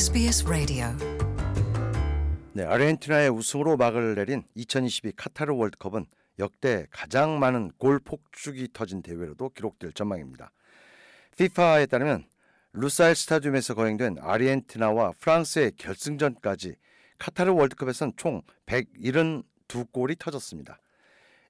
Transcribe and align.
SBS 0.00 0.46
Radio. 0.48 0.86
네, 2.54 2.64
아르헨티나의 2.64 3.28
우승으로 3.28 3.76
막을 3.76 4.14
내린 4.14 4.44
2022 4.54 5.12
카타르 5.14 5.54
월드컵은 5.54 6.06
역대 6.38 6.86
가장 6.90 7.38
많은 7.38 7.70
골 7.76 7.98
폭죽이 7.98 8.68
터진 8.72 9.02
대회로도 9.02 9.50
기록될 9.50 9.92
전망입니다. 9.92 10.52
FIFA에 11.34 11.84
따르면 11.84 12.24
루사일 12.72 13.14
스타디움에서 13.14 13.74
거행된 13.74 14.16
아르헨티나와 14.22 15.12
프랑스의 15.20 15.72
결승전까지 15.76 16.76
카타르 17.18 17.52
월드컵에선 17.52 18.14
총 18.16 18.40
172골이 18.64 20.18
터졌습니다. 20.18 20.80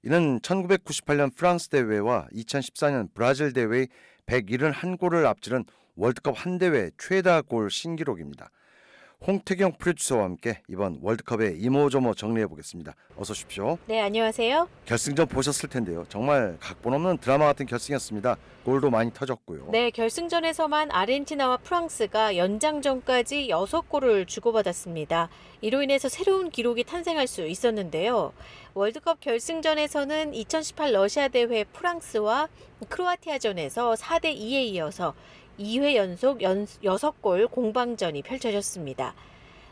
이는 0.03 0.41
1998년 0.41 1.33
프랑스 1.33 1.69
대회와 1.69 2.27
2014년 2.33 3.13
브라질 3.13 3.53
대회의 3.53 3.87
171골을 4.25 5.23
앞지른 5.25 5.63
월드컵 6.01 6.33
한 6.35 6.57
대회 6.57 6.89
최다 6.97 7.43
골 7.43 7.69
신기록입니다. 7.69 8.49
홍태경 9.27 9.73
프로듀서와 9.77 10.23
함께 10.23 10.63
이번 10.67 10.97
월드컵의 10.99 11.59
이모저모 11.59 12.15
정리해 12.15 12.47
보겠습니다. 12.47 12.95
어서 13.15 13.33
오십시오. 13.33 13.77
네, 13.85 14.01
안녕하세요. 14.01 14.67
결승전 14.87 15.27
보셨을 15.27 15.69
텐데요. 15.69 16.03
정말 16.09 16.57
각본 16.59 16.95
없는 16.95 17.19
드라마 17.19 17.45
같은 17.45 17.67
결승이었습니다. 17.67 18.35
골도 18.65 18.89
많이 18.89 19.13
터졌고요. 19.13 19.67
네, 19.71 19.91
결승전에서만 19.91 20.89
아르헨티나와 20.89 21.57
프랑스가 21.57 22.35
연장전까지 22.35 23.49
6골을 23.49 24.27
주고받았습니다. 24.27 25.29
이로 25.61 25.83
인해서 25.83 26.09
새로운 26.09 26.49
기록이 26.49 26.83
탄생할 26.83 27.27
수 27.27 27.45
있었는데요. 27.45 28.33
월드컵 28.73 29.19
결승전에서는 29.19 30.33
2018 30.33 30.93
러시아 30.93 31.27
대회 31.27 31.63
프랑스와 31.63 32.49
크로아티아전에서 32.89 33.93
4대 33.93 34.35
2에 34.35 34.63
이어서 34.63 35.13
2회 35.61 35.95
연속 35.95 36.41
연, 36.41 36.65
6골 36.65 37.49
공방전이 37.51 38.23
펼쳐졌습니다. 38.23 39.13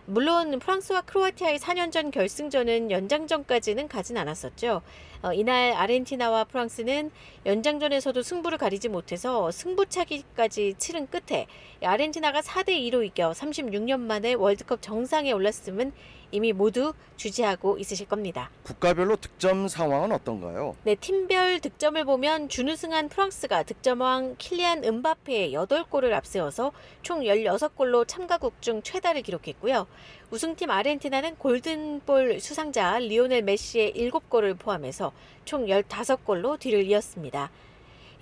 물론 0.06 0.58
프랑스와 0.58 1.02
크로아티아의 1.02 1.59
4년 1.59 1.92
전 1.92 2.09
결승전은 2.09 2.90
연장전까지는 2.90 3.88
가진 3.88 4.17
않았었죠. 4.17 4.82
어, 5.22 5.34
이날 5.34 5.73
아르헨티나와 5.73 6.45
프랑스는 6.45 7.12
연장전에서도 7.45 8.22
승부를 8.23 8.58
가리지 8.58 8.90
못해서 8.90 9.52
승부차기까지 9.52 10.76
치른 10.80 11.08
끝에 11.08 11.45
아르헨티나가 11.84 12.42
4대 12.42 12.70
2로 12.70 13.06
이겨 13.06 13.32
36년 13.32 14.00
만에 14.00 14.34
월드컵 14.34 14.82
정상에 14.82 15.32
올랐음은 15.32 15.92
이미 16.32 16.54
모두 16.54 16.94
주지하고 17.16 17.78
있으실 17.78 18.08
겁니다. 18.08 18.50
국가별로 18.64 19.16
득점 19.16 19.68
상황은 19.68 20.12
어떤가요? 20.12 20.76
네, 20.84 20.96
팀별 20.96 21.60
득점을 21.60 22.04
보면 22.06 22.50
준우승한 22.50 23.10
프랑스가 23.10 23.64
득점왕 23.64 24.36
킬리안 24.38 24.84
은바페의 24.84 25.54
8골을 25.54 26.14
앞세워서 26.14 26.72
총 27.02 27.22
16골로 27.22 28.08
참가국 28.08 28.62
중 28.62 28.82
최다를 28.82 29.22
기록했고요. 29.22 29.88
우승팀 30.32 30.70
아르헨티나는 30.70 31.36
골든볼 31.38 32.40
수상자 32.40 33.00
리오넬 33.00 33.42
메시의 33.42 33.94
7골을 33.94 34.58
포함해서 34.58 35.12
총 35.46 35.66
15골로 35.66 36.60
뒤를 36.60 36.84
이었습니다. 36.86 37.50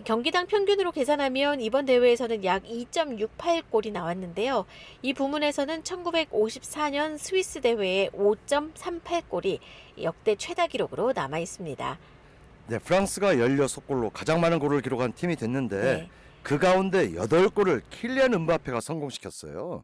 경기당 0.04 0.48
평균으로 0.48 0.92
계산하면 0.92 1.60
이번 1.60 1.86
대회에서는 1.86 2.44
약 2.46 2.64
2.68골이 2.64 3.92
나왔는데요. 3.92 4.66
이 5.02 5.14
부문에서는 5.14 5.84
1954년 5.84 7.18
스위스 7.18 7.62
대회의 7.62 8.10
5.38골이 8.12 9.60
역대 10.02 10.36
최다 10.36 10.68
기록으로 10.68 11.12
남아 11.14 11.40
있습니다. 11.40 11.98
네, 12.68 12.80
프랑스가 12.80 13.36
16골로 13.36 14.12
가장 14.14 14.40
많은 14.40 14.60
골을 14.60 14.82
기록한 14.82 15.14
팀이 15.14 15.36
됐는데 15.36 15.82
네. 15.82 16.10
그 16.48 16.58
가운데 16.58 17.12
8골을 17.12 17.82
킬리안 17.90 18.34
음바페가 18.34 18.80
성공시켰어요. 18.80 19.84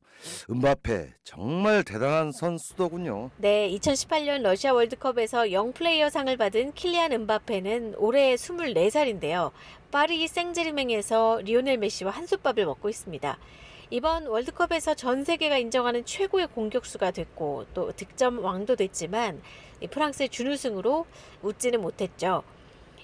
음바페 0.50 1.09
정말 1.25 1.83
대단한 1.83 2.31
선수더군요. 2.31 3.31
네, 3.36 3.70
2018년 3.72 4.43
러시아 4.43 4.71
월드컵에서 4.71 5.52
young 5.52 5.73
player 5.73 6.10
상을 6.10 6.38
받은 6.38 6.71
킬리안 6.71 7.11
음바페는 7.11 7.95
올해 7.98 8.36
24살인데요. 8.36 9.52
파리 9.92 10.26
생제르맹에서 10.26 11.42
리오넬 11.43 11.80
메시와 11.80 12.11
한솥밥을 12.11 12.65
먹고 12.65 12.88
있습니다. 12.88 13.38
이번 13.89 14.27
월드컵에서 14.27 14.93
전 14.93 15.26
세계가 15.26 15.58
인정하는 15.58 16.05
최고의 16.05 16.48
공격수가 16.48 17.11
됐고 17.11 17.65
또 17.73 17.92
득점 17.92 18.39
왕도 18.39 18.77
됐지만 18.77 19.42
이 19.82 19.88
프랑스의 19.88 20.30
준우승으로 20.30 21.08
웃지는 21.42 21.82
못했죠. 21.82 22.43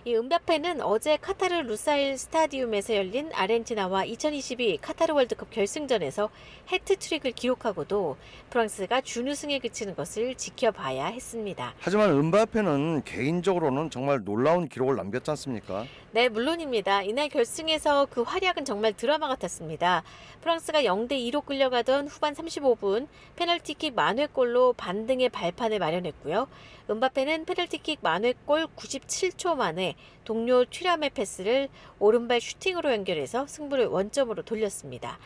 이 0.05 0.15
은바페는 0.15 0.81
어제 0.81 1.17
카타르 1.17 1.55
루사일 1.55 2.17
스타디움에서 2.17 2.95
열린 2.95 3.29
아르헨티나와 3.33 4.05
2022 4.05 4.77
카타르 4.77 5.13
월드컵 5.13 5.49
결승전에서 5.49 6.29
해트트릭을 6.71 7.33
기록하고도 7.33 8.15
프랑스가 8.49 9.01
준우승에 9.01 9.59
그치는 9.59 9.95
것을 9.95 10.35
지켜봐야 10.35 11.07
했습니다. 11.07 11.73
하지만 11.79 12.11
은바페는 12.11 13.03
개인적으로는 13.03 13.89
정말 13.89 14.23
놀라운 14.23 14.69
기록을 14.69 14.95
남겼지 14.95 15.31
않습니까? 15.31 15.85
네, 16.11 16.29
물론입니다. 16.29 17.03
이날 17.03 17.27
결승에서 17.27 18.07
그 18.09 18.21
활약은 18.21 18.63
정말 18.63 18.93
드라마 18.93 19.27
같았습니다. 19.27 20.03
프랑스가 20.41 20.83
0대 20.83 21.11
2로 21.11 21.45
끌려가던 21.45 22.07
후반 22.07 22.33
35분 22.33 23.07
페널티킥 23.35 23.95
만회골로 23.95 24.73
반등의 24.73 25.27
발판을 25.27 25.77
마련했고요. 25.77 26.47
은바페는 26.89 27.45
페널티킥 27.45 27.99
만회골 28.01 28.65
97초 28.75 29.55
만에 29.55 29.93
동료 30.23 30.65
튀람의 30.65 31.11
패스를 31.11 31.69
오른발 31.99 32.41
슈팅으로 32.41 32.91
연결해서 32.91 33.45
승부를 33.45 33.85
원점으로 33.85 34.41
돌렸습니다. 34.41 35.19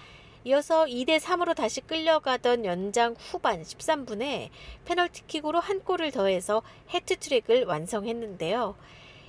이어서 0.44 0.84
2대 0.84 1.22
3으로 1.22 1.56
다시 1.56 1.79
끌려가던 1.79 2.66
연장 2.66 3.16
후반 3.18 3.62
13분에 3.62 4.50
페널티킥으로 4.84 5.62
한 5.62 5.79
골을 5.79 6.12
더해서 6.12 6.63
해트트릭을 6.90 7.63
완성했는데요. 7.63 8.75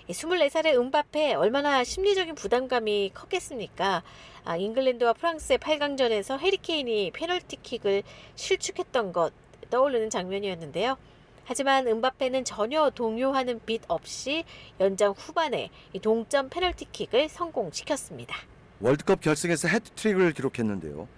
24살의 0.09 0.77
은바페 0.77 1.35
얼마나 1.35 1.85
심리적인 1.85 2.35
부담감이 2.35 3.13
컸겠습니까? 3.15 4.03
아, 4.45 4.57
잉글랜드와 4.57 5.13
프랑스의 5.13 5.59
8강전에서 5.59 6.41
해리케인이 6.41 7.13
페널티킥을 7.13 8.03
실축했던 8.35 9.13
것 9.13 9.33
떠오르는 9.71 10.11
장면이었는데요. 10.11 10.99
하지만 11.45 11.87
은바페는 11.87 12.45
전혀 12.45 12.91
동요하는 12.91 13.61
빛 13.65 13.83
없이 13.89 14.45
연장 14.81 15.13
후반에 15.13 15.71
동점 16.03 16.49
페널티킥을 16.49 17.29
성공시켰습니다. 17.29 18.37
월드컵 18.81 19.21
결승에서 19.21 19.69
해트트릭을 19.69 20.33
기록했는데요. 20.33 21.09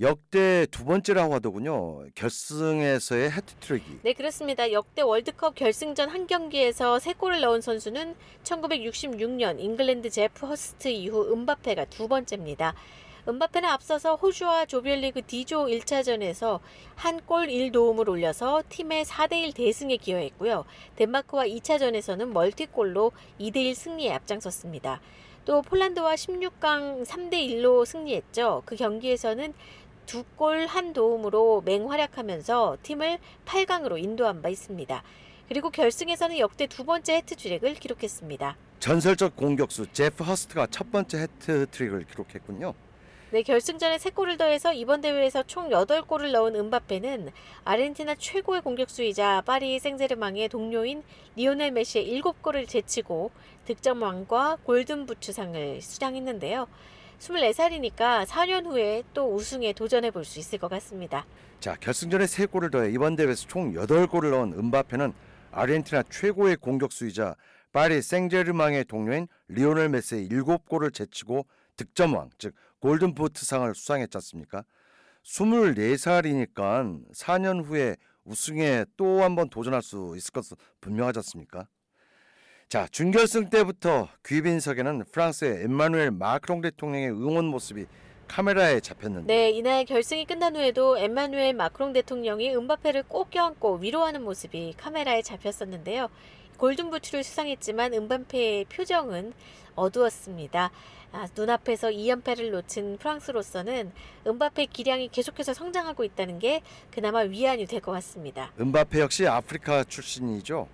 역대 0.00 0.66
두 0.70 0.84
번째라고 0.84 1.34
하더군요. 1.34 2.04
결승에서의 2.16 3.30
해트트릭이. 3.30 4.00
네, 4.02 4.14
그렇습니다. 4.14 4.72
역대 4.72 5.02
월드컵 5.02 5.54
결승전 5.54 6.08
한 6.08 6.26
경기에서 6.26 6.98
세 6.98 7.12
골을 7.12 7.40
넣은 7.40 7.60
선수는 7.60 8.16
1966년 8.42 9.60
잉글랜드 9.60 10.10
제프 10.10 10.46
허스트 10.46 10.88
이후 10.88 11.32
음바페가 11.32 11.84
두 11.84 12.08
번째입니다. 12.08 12.74
음바페는 13.28 13.68
앞서서 13.68 14.16
호주와 14.16 14.66
조별리그 14.66 15.22
D조 15.26 15.66
1차전에서 15.66 16.58
한 16.96 17.20
골 17.24 17.46
1도움을 17.46 18.08
올려서 18.08 18.64
팀의 18.68 19.04
4대1 19.04 19.54
대승에 19.54 19.96
기여했고요. 19.96 20.64
덴마크와 20.96 21.44
2차전에서는 21.46 22.24
멀티골로 22.32 23.12
2대1 23.40 23.74
승리에 23.74 24.12
앞장섰습니다. 24.14 25.00
또 25.44 25.62
폴란드와 25.62 26.14
16강 26.14 27.04
3대1로 27.06 27.86
승리했죠. 27.86 28.62
그 28.66 28.74
경기에서는 28.76 29.54
두 30.06 30.24
골 30.36 30.66
한 30.66 30.92
도움으로 30.92 31.62
맹활약하면서 31.64 32.78
팀을 32.82 33.18
8강으로 33.46 34.02
인도한 34.02 34.42
바 34.42 34.48
있습니다. 34.48 35.00
그리고 35.48 35.70
결승에서는 35.70 36.38
역대 36.38 36.66
두 36.66 36.84
번째 36.84 37.14
해트트릭을 37.18 37.74
기록했습니다. 37.74 38.56
전설적 38.80 39.36
공격수 39.36 39.92
제프 39.92 40.24
허스트가 40.24 40.66
첫 40.72 40.90
번째 40.90 41.18
해트트릭을 41.22 42.04
기록했군요. 42.06 42.74
네, 43.32 43.42
결승전에 43.42 43.96
3골을 43.96 44.36
더해서 44.36 44.74
이번 44.74 45.00
대회에서 45.00 45.42
총 45.44 45.70
8골을 45.70 46.32
넣은 46.32 46.54
은바페는 46.54 47.30
아르헨티나 47.64 48.16
최고의 48.16 48.60
공격수이자 48.60 49.44
파리 49.46 49.78
생제르맹의 49.78 50.50
동료인 50.50 51.02
리오넬 51.36 51.70
메시의 51.70 52.20
7골을 52.20 52.68
제치고 52.68 53.30
득점왕과 53.64 54.58
골든부츠상을 54.64 55.80
수상했는데요. 55.80 56.68
24살이니까 57.20 58.26
4년 58.26 58.66
후에 58.66 59.02
또 59.14 59.34
우승에 59.34 59.72
도전해 59.72 60.10
볼 60.10 60.26
수 60.26 60.38
있을 60.38 60.58
것 60.58 60.68
같습니다. 60.68 61.24
자, 61.58 61.74
결승전에 61.80 62.26
3골을 62.26 62.70
더해 62.70 62.90
이번 62.90 63.16
대회에서 63.16 63.46
총 63.48 63.72
8골을 63.72 64.30
넣은 64.30 64.52
은바페는 64.58 65.14
아르헨티나 65.52 66.02
최고의 66.10 66.56
공격수이자 66.56 67.36
파리 67.72 68.02
생제르맹의 68.02 68.84
동료인 68.84 69.26
리오넬 69.48 69.88
메시의 69.88 70.28
7골을 70.28 70.92
제치고 70.92 71.46
득점왕, 71.78 72.28
즉 72.36 72.54
골든부트상을 72.82 73.74
수상했지 73.74 74.16
않습니까? 74.18 74.64
24살이니까 75.24 77.00
4년 77.14 77.64
후에 77.64 77.96
우승에 78.24 78.84
또 78.96 79.20
한 79.22 79.34
번 79.36 79.48
도전할 79.48 79.82
수 79.82 80.14
있을 80.16 80.32
것은 80.32 80.56
분명하지 80.80 81.20
않습니까? 81.20 81.68
자, 82.68 82.86
준결승 82.90 83.50
때부터 83.50 84.08
귀빈석에는 84.26 85.04
프랑스의 85.12 85.64
엠마누엘 85.64 86.10
마크롱 86.10 86.60
대통령의 86.62 87.10
응원 87.10 87.44
모습이 87.46 87.86
카메라에 88.28 88.80
잡혔는데 88.80 89.26
네, 89.32 89.50
이날 89.50 89.84
결승이 89.84 90.24
끝난 90.24 90.56
후에도 90.56 90.96
엠마누엘 90.96 91.52
마크롱 91.54 91.92
대통령이 91.92 92.54
은바페를 92.56 93.04
꼭 93.04 93.30
껴안고 93.30 93.76
위로하는 93.76 94.22
모습이 94.22 94.74
카메라에 94.78 95.22
잡혔었는데요. 95.22 96.08
골든부츠를 96.58 97.24
수상했지만 97.24 97.94
은바페의 97.94 98.66
표정은 98.66 99.32
어두웠습니다. 99.74 100.70
아, 101.12 101.28
눈앞에서 101.36 101.88
2연패를 101.88 102.50
놓친 102.50 102.96
프랑스로서는 102.98 103.92
은바페 104.26 104.66
기량이 104.66 105.08
계속해서 105.08 105.52
성장하고 105.54 106.04
있다는 106.04 106.38
게 106.38 106.62
그나마 106.90 107.20
위안이 107.20 107.66
될 107.66 107.80
것 107.80 107.92
같습니다. 107.92 108.52
은바페 108.58 109.00
역시 109.00 109.26
아프리카 109.26 109.84
출신이죠. 109.84 110.68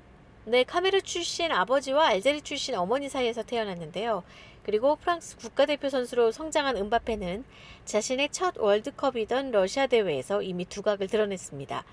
네, 0.44 0.64
카메르 0.64 1.00
출신 1.02 1.50
아버지와 1.52 2.06
알제리 2.08 2.42
출신 2.42 2.74
어머니 2.76 3.08
사이에서 3.08 3.42
태어났는데요. 3.42 4.22
그리고 4.62 4.96
프랑스 4.96 5.36
국가대표 5.38 5.88
선수로 5.88 6.30
성장한 6.30 6.76
은바페는 6.76 7.44
자신의 7.84 8.28
첫 8.30 8.54
월드컵이던 8.58 9.50
러시아 9.50 9.86
대회에서 9.86 10.42
이미 10.42 10.64
두각을 10.66 11.06
드러냈습니다. 11.08 11.84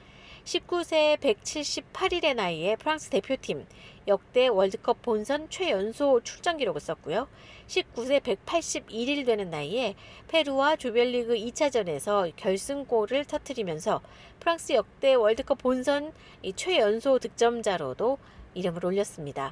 19세 0.46 1.18
178일의 1.18 2.36
나이에 2.36 2.76
프랑스 2.76 3.10
대표팀 3.10 3.66
역대 4.08 4.48
월드컵 4.48 5.02
본선 5.02 5.50
최연소 5.50 6.22
출전 6.22 6.58
기록을 6.58 6.80
썼고요. 6.80 7.28
19세 7.66 8.20
181일 8.20 9.26
되는 9.26 9.50
나이에 9.50 9.96
페루와 10.28 10.76
조별리그 10.76 11.34
2차전에서 11.34 12.32
결승골을 12.36 13.26
터뜨리면서 13.26 14.02
프랑스 14.40 14.74
역대 14.74 15.16
월드컵 15.16 15.58
본선 15.58 16.14
최연소 16.56 17.18
득점자로도 17.18 18.20
이름을 18.54 18.86
올렸습니다. 18.86 19.52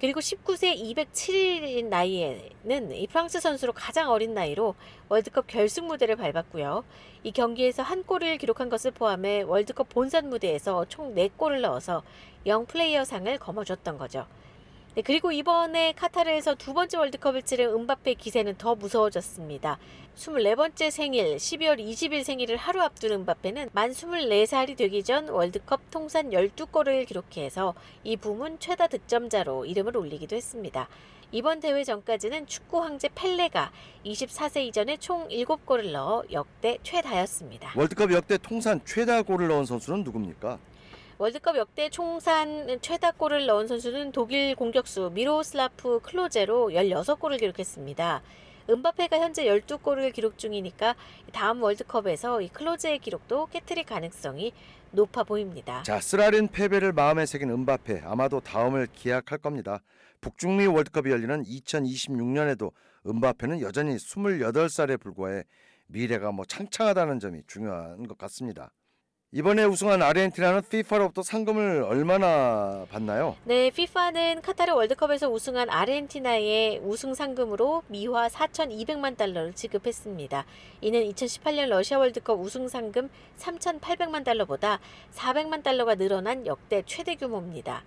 그리고 0.00 0.20
19세 0.20 0.76
207일인 0.94 1.86
나이에는 1.86 2.92
이 2.92 3.06
프랑스 3.08 3.40
선수로 3.40 3.72
가장 3.72 4.10
어린 4.10 4.32
나이로 4.32 4.76
월드컵 5.08 5.48
결승 5.48 5.88
무대를 5.88 6.14
밟았고요. 6.14 6.84
이 7.24 7.32
경기에서 7.32 7.82
한 7.82 8.04
골을 8.04 8.38
기록한 8.38 8.68
것을 8.68 8.92
포함해 8.92 9.42
월드컵 9.42 9.88
본선 9.88 10.28
무대에서 10.28 10.84
총 10.84 11.16
4골을 11.16 11.62
넣어서 11.62 12.04
영 12.46 12.64
플레이어 12.66 13.04
상을 13.04 13.36
거머쥐었던 13.38 13.98
거죠. 13.98 14.26
네, 14.98 15.02
그리고 15.02 15.30
이번에 15.30 15.92
카타르에서 15.92 16.56
두 16.56 16.74
번째 16.74 16.98
월드컵을 16.98 17.42
치른 17.42 17.72
은바페 17.72 18.14
기세는 18.14 18.58
더 18.58 18.74
무서워졌습니다. 18.74 19.78
24번째 20.16 20.90
생일, 20.90 21.36
12월 21.36 21.78
20일 21.78 22.24
생일을 22.24 22.56
하루 22.56 22.82
앞둔 22.82 23.12
은바페는 23.12 23.68
만 23.74 23.92
24살이 23.92 24.76
되기 24.76 25.04
전 25.04 25.28
월드컵 25.28 25.88
통산 25.92 26.30
12골을 26.30 27.06
기록해서 27.06 27.74
이 28.02 28.16
부문 28.16 28.58
최다 28.58 28.88
득점자로 28.88 29.66
이름을 29.66 29.96
올리기도 29.96 30.34
했습니다. 30.34 30.88
이번 31.30 31.60
대회 31.60 31.84
전까지는 31.84 32.48
축구 32.48 32.82
황제 32.82 33.08
펠레가 33.14 33.70
24세 34.04 34.64
이전에 34.64 34.96
총 34.96 35.28
7골을 35.28 35.92
넣어 35.92 36.24
역대 36.32 36.78
최다였습니다. 36.82 37.74
월드컵 37.76 38.10
역대 38.10 38.36
통산 38.36 38.80
최다 38.84 39.22
골을 39.22 39.46
넣은 39.46 39.64
선수는 39.64 40.02
누굽니까? 40.02 40.58
월드컵 41.20 41.56
역대 41.56 41.90
총산 41.90 42.78
최다 42.80 43.10
골을 43.10 43.46
넣은 43.46 43.66
선수는 43.66 44.12
독일 44.12 44.54
공격수 44.54 45.10
미로슬라프 45.14 45.98
클로제로 46.00 46.68
16골을 46.70 47.40
기록했습니다. 47.40 48.22
은바페가 48.70 49.18
현재 49.18 49.44
12골을 49.46 50.12
기록 50.12 50.38
중이니까 50.38 50.94
다음 51.32 51.60
월드컵에서 51.60 52.40
이 52.40 52.48
클로제의 52.50 53.00
기록도 53.00 53.46
깨트릴 53.46 53.84
가능성이 53.84 54.52
높아 54.92 55.24
보입니다. 55.24 55.82
자, 55.82 55.98
쓰라린 56.00 56.46
패배를 56.46 56.92
마음에 56.92 57.26
새긴 57.26 57.50
은바페 57.50 58.02
아마도 58.04 58.38
다음을 58.38 58.86
기약할 58.92 59.38
겁니다. 59.38 59.80
북중미 60.20 60.66
월드컵이 60.66 61.10
열리는 61.10 61.42
2026년에도 61.42 62.70
은바페는 63.08 63.60
여전히 63.60 63.96
28살에 63.96 65.00
불과해 65.00 65.42
미래가 65.88 66.30
뭐 66.30 66.44
창창하다는 66.44 67.18
점이 67.18 67.42
중요한 67.48 68.06
것 68.06 68.16
같습니다. 68.18 68.70
이번에 69.30 69.64
우승한 69.64 70.00
아르헨티나는 70.00 70.60
FIFA로부터 70.60 71.20
상금을 71.22 71.82
얼마나 71.82 72.86
받나요? 72.90 73.36
네, 73.44 73.66
FIFA는 73.66 74.40
카타르 74.40 74.72
월드컵에서 74.72 75.28
우승한 75.28 75.68
아르헨티나의 75.68 76.80
우승 76.82 77.12
상금으로 77.12 77.82
미화 77.88 78.28
4,200만 78.28 79.18
달러를 79.18 79.52
지급했습니다. 79.52 80.46
이는 80.80 81.02
2018년 81.10 81.66
러시아 81.66 81.98
월드컵 81.98 82.40
우승 82.40 82.68
상금 82.68 83.10
3,800만 83.36 84.24
달러보다 84.24 84.80
400만 85.14 85.62
달러가 85.62 85.94
늘어난 85.94 86.46
역대 86.46 86.82
최대 86.86 87.14
규모입니다. 87.14 87.84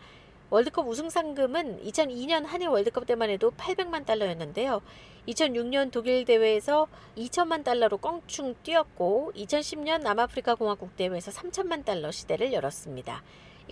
월드컵 0.52 0.86
우승 0.86 1.10
상금은 1.10 1.82
2002년 1.82 2.46
한일 2.46 2.68
월드컵 2.68 3.06
때만 3.06 3.30
해도 3.30 3.52
800만 3.52 4.06
달러였는데요. 4.06 4.82
2006년 5.30 5.92
독일 5.92 6.26
대회에서 6.26 6.90
2천만 7.16 7.64
달러로 7.64 7.98
껑충 8.00 8.56
뛰었고 8.62 9.32
2010년 9.34 10.02
남아프리카 10.02 10.56
공화국 10.56 10.98
대회에서 10.98 11.32
3천만 11.32 11.86
달러 11.86 12.12
시대를 12.12 12.52
열었습니다. 12.52 13.24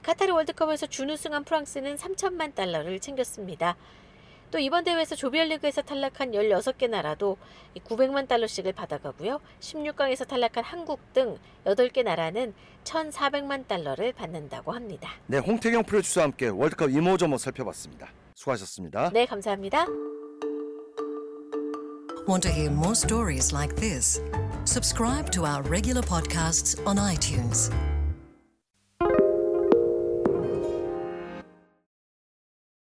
카타르 0.02 0.32
월드컵에서 0.32 0.88
준우승한 0.88 1.44
프랑스는 1.44 1.98
3천만 1.98 2.56
달러를 2.56 3.02
챙겼습니다. 3.02 3.76
또 4.52 4.60
이번 4.60 4.84
대회에서 4.84 5.16
조별리그에서 5.16 5.82
탈락한 5.82 6.32
16개 6.32 6.90
나라도 6.90 7.38
900만 7.78 8.28
달러씩을 8.28 8.74
받아가고요. 8.74 9.40
16강에서 9.60 10.28
탈락한 10.28 10.64
한국 10.64 11.14
등 11.14 11.38
8개 11.66 12.04
나라는 12.04 12.54
1,400만 12.84 13.68
달러를 13.68 14.14
받는다고 14.14 14.72
합니다. 14.72 15.12
네, 15.28 15.38
홍태경 15.38 15.84
프로듀서와 15.84 16.26
함께 16.26 16.48
월드컵 16.48 16.90
이모저모 16.90 17.38
살펴봤습니다. 17.38 18.10
수고하셨습니다. 18.36 19.12
네, 19.14 19.26
감사합니다. 19.26 19.86
Want 22.28 22.48
to 22.48 22.52
hear 22.52 22.70
more 22.70 22.94
stories 22.94 23.54
like 23.54 23.76
this? 23.76 24.22
Subscribe 24.66 25.32
to 25.32 25.46
our 25.46 25.64
regular 25.64 26.04
podcasts 26.04 26.78
on 26.86 26.98
iTunes. 26.98 27.72